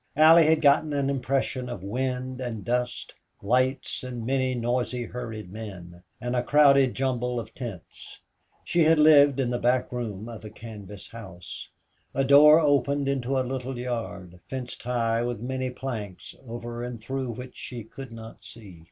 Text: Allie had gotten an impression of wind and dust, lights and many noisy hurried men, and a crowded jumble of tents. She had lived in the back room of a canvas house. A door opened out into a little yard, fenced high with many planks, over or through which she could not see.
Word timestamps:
Allie 0.17 0.47
had 0.47 0.63
gotten 0.63 0.93
an 0.93 1.11
impression 1.11 1.69
of 1.69 1.83
wind 1.83 2.41
and 2.41 2.65
dust, 2.65 3.13
lights 3.39 4.01
and 4.03 4.25
many 4.25 4.55
noisy 4.55 5.03
hurried 5.03 5.51
men, 5.51 6.01
and 6.19 6.35
a 6.35 6.41
crowded 6.41 6.95
jumble 6.95 7.39
of 7.39 7.53
tents. 7.53 8.19
She 8.63 8.83
had 8.85 8.97
lived 8.97 9.39
in 9.39 9.51
the 9.51 9.59
back 9.59 9.91
room 9.91 10.27
of 10.27 10.43
a 10.43 10.49
canvas 10.49 11.09
house. 11.09 11.69
A 12.15 12.23
door 12.23 12.59
opened 12.59 13.07
out 13.07 13.11
into 13.11 13.37
a 13.37 13.45
little 13.47 13.77
yard, 13.77 14.39
fenced 14.47 14.81
high 14.81 15.21
with 15.21 15.39
many 15.39 15.69
planks, 15.69 16.33
over 16.47 16.83
or 16.83 16.97
through 16.97 17.33
which 17.33 17.55
she 17.55 17.83
could 17.83 18.11
not 18.11 18.43
see. 18.43 18.79